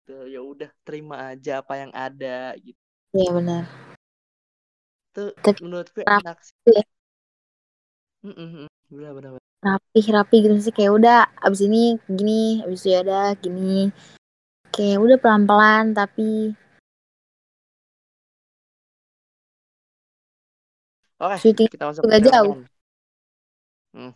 [0.05, 0.13] gitu.
[0.35, 2.79] ya udah terima aja apa yang ada gitu
[3.17, 3.63] iya benar
[5.15, 6.83] tuh Tapi menurut gue rapi enak sih ya.
[8.23, 8.67] Bener
[9.15, 9.46] bener bener.
[9.63, 10.73] Rapi rapi gitu sih.
[10.73, 13.89] Kayak udah abis ini gini abis itu ya udah gini.
[14.73, 16.53] Kayak udah pelan pelan tapi
[21.17, 22.61] oke syuting kita masuk ke jauh.
[23.97, 24.13] Hmm,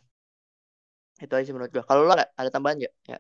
[1.18, 2.94] itu aja sih menurut gue kalau lo ada, ada tambahan nggak?
[3.10, 3.18] Ya.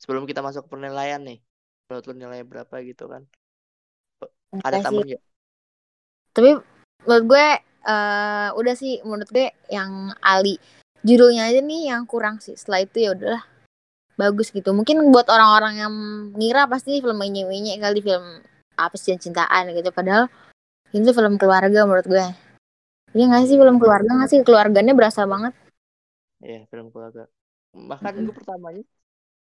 [0.00, 1.40] Sebelum kita masuk ke penilaian nih.
[1.88, 3.24] Menurut lo nilai berapa gitu kan?
[4.60, 5.22] Ada tambahan nggak?
[6.36, 6.50] Tapi
[7.08, 7.46] menurut gue
[7.84, 9.00] eh udah sih.
[9.04, 10.60] Menurut gue yang Ali
[11.04, 12.56] judulnya aja nih yang kurang sih.
[12.56, 13.44] Setelah itu ya udahlah.
[14.16, 14.72] Bagus gitu.
[14.72, 15.92] Mungkin buat orang-orang yang
[16.34, 17.46] ngira pasti film ini
[17.78, 18.40] kali film
[18.74, 19.92] apa sih cintaan gitu.
[19.92, 20.26] Padahal
[20.90, 22.26] itu film keluarga menurut gue.
[23.14, 24.40] Iya nggak sih film keluarga nggak sih?
[24.42, 25.54] Keluarganya berasa banget.
[26.42, 27.30] Iya, film keluarga.
[27.74, 28.26] Bahkan Mm-mm.
[28.30, 28.82] gue pertamanya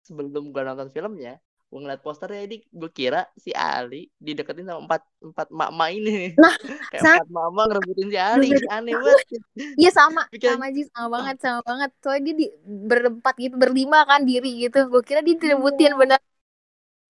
[0.03, 1.39] sebelum gue nonton filmnya,
[1.73, 6.37] gue ngeliat posternya ini gue kira si Ali dideketin sama empat empat mak-mak ini.
[6.37, 6.53] nah
[6.93, 9.41] Kayak sama empat mama ngerebutin si Ali, aneh banget.
[9.81, 11.91] Iya sama, Pikiran sama Ji, sama banget, sama banget.
[12.05, 12.47] Soalnya dia di,
[12.93, 14.85] berempat gitu, berlima kan diri gitu.
[14.93, 16.21] Gue kira dia direbutin bener.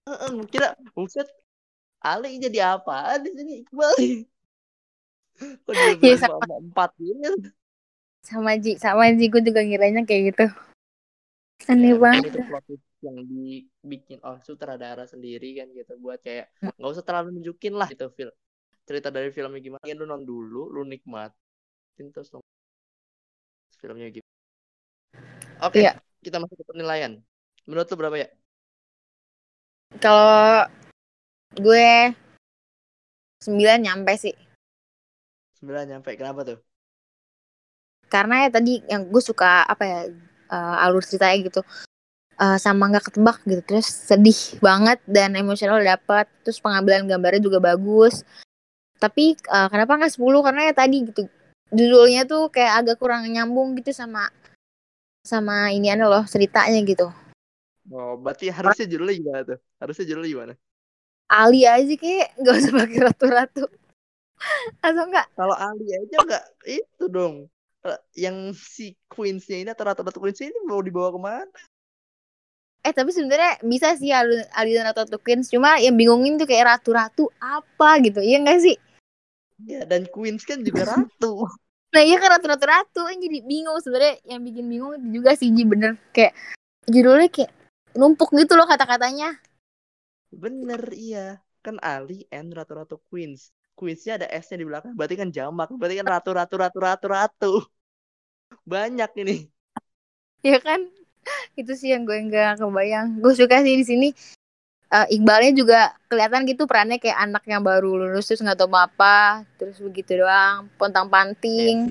[0.07, 1.27] Gue kira buset
[1.99, 3.95] Ali jadi apa di sini Iqbal?
[5.67, 7.31] Kok Iya direbutin sama, empat gitu?
[8.23, 9.27] sama Ji, sama Ji.
[9.27, 10.47] Gue juga ngiranya kayak gitu.
[11.67, 12.31] Aneh Ya, banget.
[13.03, 18.07] Yang dibikin oleh sutradara sendiri kan gitu buat kayak nggak usah terlalu nunjukin lah gitu
[18.15, 18.35] film
[18.87, 22.47] cerita dari filmnya gimana ya lu nonton dulu lu nikmatin terus nonton
[23.83, 24.29] filmnya gitu.
[25.59, 25.99] Oke, Iya.
[26.23, 27.19] kita masuk ke penilaian.
[27.67, 28.29] Menurut lu berapa ya?
[29.99, 30.71] Kalau
[31.59, 32.15] gue
[33.43, 34.35] 9 nyampe sih.
[35.59, 36.15] 9 nyampe.
[36.15, 36.59] Kenapa tuh?
[38.07, 40.01] Karena ya tadi yang gue suka apa ya
[40.55, 41.61] uh, alur ceritanya gitu.
[42.43, 47.63] Uh, sama nggak ketebak gitu terus sedih banget dan emosional dapat terus pengambilan gambarnya juga
[47.63, 48.27] bagus
[48.99, 51.23] tapi uh, kenapa nggak 10 karena ya tadi gitu
[51.71, 54.27] judulnya tuh kayak agak kurang nyambung gitu sama
[55.23, 57.15] sama ini loh ceritanya gitu
[57.91, 59.59] Oh, berarti harusnya judulnya gimana tuh?
[59.83, 60.55] Harusnya judulnya gimana?
[61.27, 63.65] Ali aja kayak nggak usah pakai ratu-ratu
[64.87, 67.35] atau enggak Kalau Ali aja nggak itu dong.
[67.83, 71.59] Eh, Yang si Queens-nya ini atau ratu-ratu Queens ini mau dibawa ke mana?
[72.83, 76.79] Eh tapi sebenarnya bisa sih Ali, Ali dan Ratu Queens cuma yang bingungin tuh kayak
[76.79, 78.77] ratu-ratu apa gitu iya enggak sih
[79.63, 81.47] Ya, dan Queens kan juga ratu.
[81.95, 85.55] nah iya kan ratu-ratu ratu kan jadi bingung sebenarnya yang bikin bingung itu juga sih
[85.55, 86.35] Ji bener kayak
[86.91, 87.53] judulnya kayak
[87.95, 89.39] numpuk gitu loh kata-katanya
[90.33, 91.37] Bener, iya.
[91.61, 93.53] Kan Ali and ratu-ratu Queens.
[93.77, 94.97] Queens-nya ada S-nya di belakang.
[94.97, 95.69] Berarti kan jamak.
[95.77, 97.53] Berarti kan ratu-ratu ratu-ratu ratu.
[98.65, 99.37] Banyak ini.
[100.43, 100.89] ya kan
[101.61, 103.23] itu sih yang gue nggak kebayang.
[103.23, 104.09] Gue suka sih di sini
[104.93, 105.81] Eh, Iqbalnya juga
[106.13, 110.69] kelihatan gitu perannya kayak anak yang baru lulus terus nggak tahu apa terus begitu doang
[110.77, 111.89] pontang panting.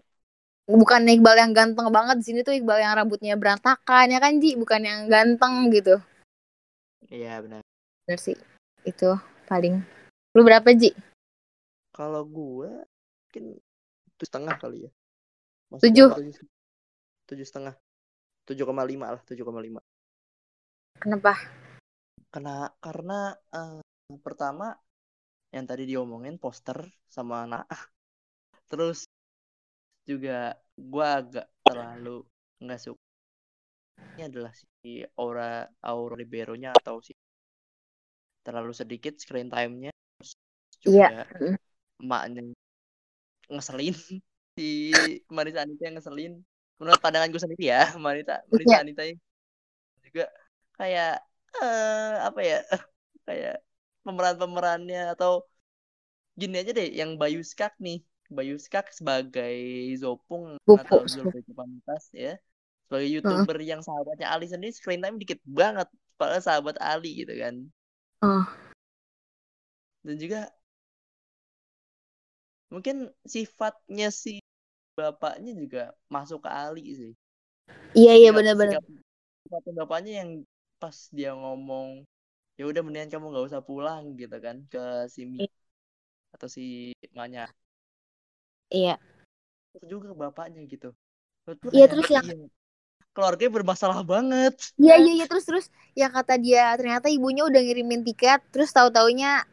[0.69, 4.53] Bukan Iqbal yang ganteng banget di sini tuh Iqbal yang rambutnya berantakan ya kan Ji?
[4.53, 5.97] Bukan yang ganteng gitu.
[7.09, 7.65] Iya, benar.
[8.05, 8.37] bener sih.
[8.85, 9.17] Itu
[9.49, 9.81] paling.
[10.37, 10.93] Lu berapa Ji?
[11.97, 13.57] Kalau gue mungkin
[14.13, 14.91] tujuh setengah kali ya.
[15.81, 16.13] Tujuh.
[17.25, 17.73] tujuh setengah.
[18.51, 19.79] Tujuh koma lima lah, tujuh koma lima.
[20.99, 21.39] kenapa
[22.27, 23.79] Kena karena eh,
[24.19, 24.75] pertama
[25.55, 27.81] yang tadi diomongin poster sama Naah.
[28.67, 29.07] Terus
[30.03, 32.27] juga gua agak terlalu
[32.59, 32.99] nggak suka.
[34.19, 37.15] Ini adalah si Aura Aura Libero-nya atau si
[38.43, 39.95] terlalu sedikit screen time-nya.
[40.83, 41.23] Juga Iya.
[41.39, 41.55] Mm.
[42.03, 42.41] emaknya
[43.47, 43.95] ngeselin
[44.59, 44.67] si
[45.31, 46.33] Marisa Anita yang ngeselin.
[46.81, 48.81] Menurut pandangan gue sendiri ya, Marita Marisa Iya.
[48.81, 49.03] Anita
[50.01, 50.25] juga
[50.75, 51.15] kayak
[51.61, 52.59] eh apa ya
[53.29, 53.61] kayak
[54.01, 55.45] pemeran-pemerannya atau
[56.33, 58.01] gini aja deh yang Bayu Skak nih
[58.33, 59.53] Bayu Skak sebagai
[60.01, 61.05] Zopung Pupuk.
[61.05, 61.05] atau
[61.53, 62.33] Pamungkas ya
[62.89, 65.85] sebagai youtuber yang sahabatnya Ali sendiri screen time dikit banget
[66.17, 67.69] padahal sahabat Ali gitu kan
[68.21, 68.45] Oh.
[70.05, 70.49] dan juga
[72.69, 74.39] mungkin sifatnya si
[75.01, 75.81] bapaknya juga
[76.15, 77.11] masuk ke Ali sih.
[77.97, 80.31] Iya iya benar-benar sikap- bapaknya yang
[80.81, 81.87] pas dia ngomong
[82.57, 84.83] ya udah mendingan kamu nggak usah pulang gitu kan ke
[85.13, 85.49] si Mi Iya.
[86.35, 86.63] atau si
[87.17, 87.45] Manya
[88.71, 88.95] iya.
[89.75, 90.91] Itu juga bapaknya gitu.
[91.71, 92.35] Iya, terus yang- iya,
[93.15, 94.53] keluarganya bermasalah banget?
[94.79, 95.65] Iya iya iya terus terus.
[95.95, 99.43] Yang kata dia ternyata ibunya udah ngirimin tiket terus tahu taunya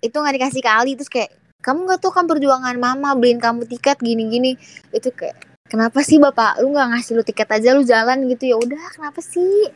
[0.00, 1.30] itu nggak dikasih ke Ali terus kayak
[1.62, 4.50] kamu nggak tahu kan perjuangan mama beliin kamu tiket gini gini
[4.90, 5.38] itu kayak
[5.70, 6.60] kenapa sih bapak?
[6.60, 8.52] Lu nggak ngasih lu tiket aja lu jalan gitu.
[8.52, 9.72] Ya udah kenapa sih?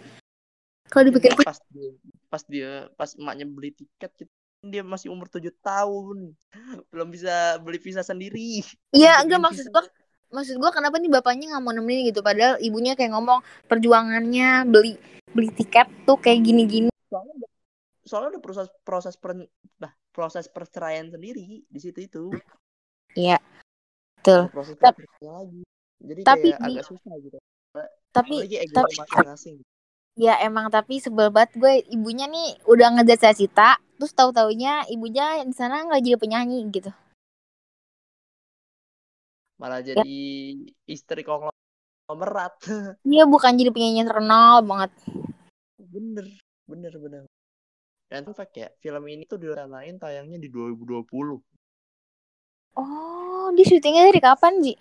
[0.93, 1.91] Kalau dipikir pas dia
[2.27, 4.33] pas dia pas emaknya beli tiket gitu,
[4.67, 6.37] dia masih umur tujuh tahun.
[6.93, 8.67] Belum bisa beli visa sendiri.
[8.93, 9.87] Iya enggak maksud gua
[10.35, 12.21] maksud gua kenapa nih bapaknya nggak mau nemenin gitu?
[12.21, 14.99] Padahal ibunya kayak ngomong perjuangannya beli
[15.33, 17.51] beli tiket tuh kayak gini gini soalnya udah,
[18.09, 19.37] soalnya udah proses proses per,
[19.77, 22.25] nah, proses perceraian sendiri di situ itu.
[23.13, 23.37] Iya
[24.17, 24.49] betul.
[24.49, 25.61] Proses perceraian lagi.
[26.01, 27.39] Jadi tapi kayak di- agak susah gitu.
[28.11, 28.35] Tapi
[28.73, 29.57] tapi- masing-masing.
[30.17, 31.53] Ya emang tapi sebel banget.
[31.61, 36.65] Gue ibunya nih udah ngejat cita terus tahu taunya ibunya di sana nggak jadi penyanyi
[36.73, 36.89] gitu.
[39.57, 39.97] malah Ya.
[39.97, 40.17] jadi
[40.85, 42.55] istri konglomerat.
[43.09, 44.93] Iya bukan jadi penyanyi terkenal banget.
[45.81, 46.29] bener
[46.69, 47.23] bener bener
[48.07, 51.43] dan fun fact ya film ini tuh direncanain tayangnya di 2020
[52.77, 54.75] Oh, di syutingnya dari kapan Ji?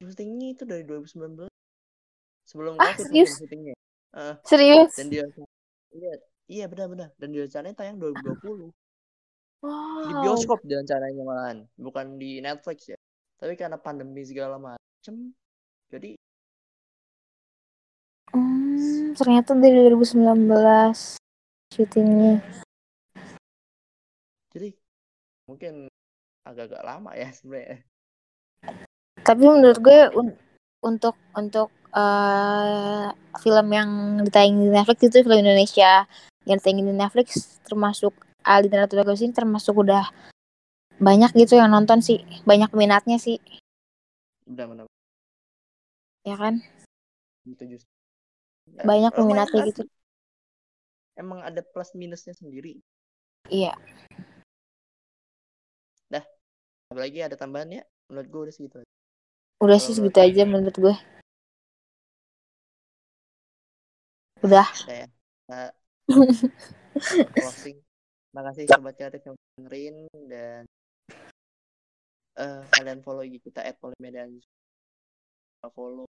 [0.00, 1.52] syutingnya itu dari 2019
[2.48, 3.30] sebelum Ah, covid serius?
[3.36, 3.74] syutingnya
[4.10, 4.90] Eh, Serius?
[4.98, 5.22] dan dia
[5.94, 6.12] iya
[6.50, 8.74] iya benar-benar dan direncanain tayang 2020
[10.08, 10.24] di Wow.
[10.24, 12.98] bioskop direncananya malahan bukan di Netflix ya
[13.38, 15.36] tapi karena pandemi segala macem
[15.92, 16.16] jadi
[18.32, 21.18] Hmm, ternyata dari 2019
[21.70, 22.42] syutingnya.
[24.50, 24.74] jadi
[25.46, 25.86] mungkin
[26.42, 27.86] agak-agak lama ya sebenarnya.
[29.22, 30.38] Tapi menurut gue un-
[30.82, 33.06] untuk untuk eh,
[33.42, 33.90] film yang
[34.26, 36.06] ditayangin di Netflix itu film Indonesia.
[36.46, 37.28] Yang ditayangin di Netflix
[37.62, 40.10] termasuk Ali dan Ratu Bagus ini termasuk udah
[40.98, 42.22] banyak gitu yang nonton sih.
[42.42, 43.38] Banyak minatnya sih.
[44.50, 44.90] Benar-benar
[46.26, 46.60] ya kan?
[47.46, 47.80] Gitu
[48.70, 49.82] Ya, banyak peminatnya gitu.
[51.18, 52.78] Emang ada plus minusnya sendiri.
[53.48, 53.74] Iya.
[56.90, 58.90] Apalagi ada tambahannya menurut gue udah segitu aja.
[59.62, 60.94] udah sih segitu aja menurut gue
[64.42, 64.66] udah.
[64.90, 65.62] Ya Kita
[67.38, 67.78] closing.
[68.34, 69.96] Makasih sobat kreatif yang dengerin
[70.26, 70.62] dan
[72.42, 74.42] eh kalian follow IG kita at Polymedan
[75.70, 76.10] follow.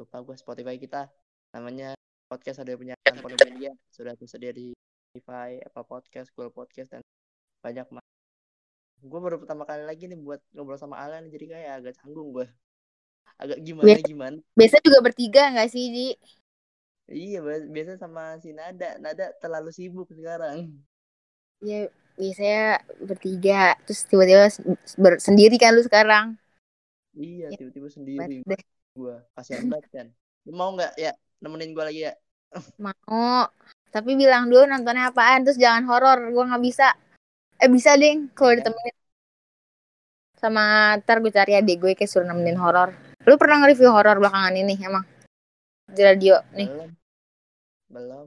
[0.00, 1.12] Lupa gue Spotify kita
[1.50, 1.98] namanya
[2.30, 4.70] podcast ada punya Polymedia sudah tersedia di
[5.10, 7.02] Spotify Apple Podcast Google Podcast dan
[7.58, 8.04] banyak mah
[9.00, 12.46] gue baru pertama kali lagi nih buat ngobrol sama Alan jadi kayak agak canggung gue
[13.40, 14.06] agak gimana Biasa.
[14.06, 14.36] gimana?
[14.52, 16.08] biasa juga bertiga nggak sih Ji?
[17.10, 18.94] Iya biasa sama si Nada.
[19.02, 20.70] Nada terlalu sibuk sekarang.
[21.58, 24.46] Ya biasanya bertiga terus tiba-tiba
[25.18, 26.38] sendiri kan lu sekarang?
[27.16, 28.46] Iya Ya, tiba-tiba sendiri
[28.94, 30.06] gue kasihan banget kan.
[30.46, 30.94] Lu mau nggak?
[31.00, 32.12] Ya nemenin gue lagi ya.
[32.80, 33.48] Mau.
[33.90, 36.94] Tapi bilang dulu nontonnya apaan terus jangan horor gua nggak bisa.
[37.58, 38.58] Eh bisa deh kalau Iya.
[38.62, 38.96] ditemenin.
[40.40, 40.62] Sama
[41.02, 42.94] ntar gue cari adik gue kayak suruh nemenin horor.
[43.28, 45.04] Lu pernah nge-review horor belakangan ini emang?
[45.90, 46.68] Di radio nih.
[46.70, 46.90] Belum.
[47.90, 48.24] Belum.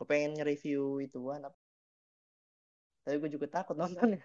[0.00, 1.56] Gue pengen nge-review ituan apa
[3.06, 4.18] tapi gue juga takut nontonnya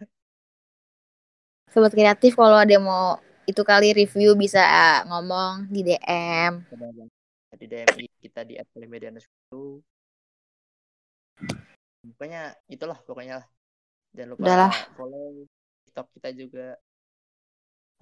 [1.70, 4.60] sobat kreatif kalau ada yang mau itu kali review bisa
[5.06, 6.66] ngomong di DM
[7.60, 7.88] di DM
[8.24, 8.56] kita di
[8.88, 9.84] @media itu
[12.16, 13.48] pokoknya itulah pokoknya lah.
[14.12, 14.74] Jangan lupa Udahlah.
[14.96, 15.48] follow
[15.88, 16.68] TikTok kita juga.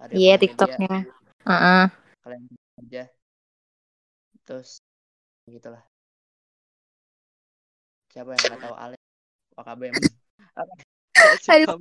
[0.00, 0.96] Ada iya Polymedia, tiktoknya.
[1.46, 1.84] Heeh.
[2.20, 2.42] kalian
[2.84, 3.04] aja.
[4.44, 4.80] Terus
[5.48, 5.82] gitulah.
[8.10, 9.00] Siapa yang nggak tahu Alex
[9.54, 9.94] OKBM
[11.50, 11.78] Aduh.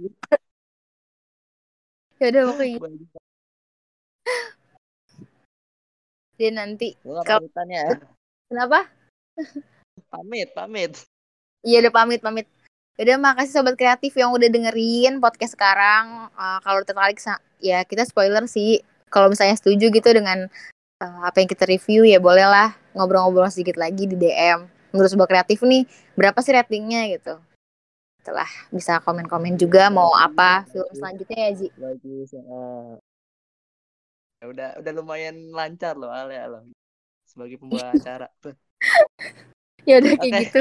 [2.20, 3.18] ya udah pokoknya gitu.
[6.40, 8.00] Dia nanti Gua Kalau- pamitannya
[8.48, 8.88] kenapa
[10.16, 10.92] pamit pamit
[11.60, 12.48] Iya udah pamit pamit.
[12.96, 16.32] Udah makasih sobat kreatif yang udah dengerin podcast sekarang.
[16.32, 17.20] Eh, kalau tertarik
[17.60, 18.80] ya kita spoiler sih.
[19.12, 20.48] Kalau misalnya setuju gitu dengan
[21.04, 24.68] eh, apa yang kita review ya bolehlah ngobrol-ngobrol sedikit lagi di DM.
[24.96, 25.84] Menurut sobat kreatif nih
[26.16, 27.36] berapa sih ratingnya gitu.
[28.24, 31.68] Setelah bisa komen-komen juga mau apa film selanjutnya ya Ji.
[31.76, 32.96] bagus eh.
[34.40, 36.64] Ya udah udah lumayan lancar loh Ale loh
[37.28, 38.56] sebagai pembawa acara Tuh.
[39.88, 40.40] Ya udah kayak Oke.
[40.44, 40.60] gitu.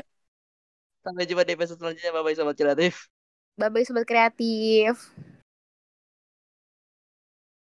[1.04, 2.94] sampai jumpa di episode selanjutnya bye bye sobat kreatif
[3.58, 5.10] Bye bye sobat kreatif.